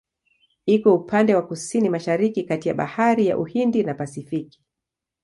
[0.65, 4.63] Iko upande wa Kusini-Mashariki kati ya Bahari ya Uhindi na Pasifiki.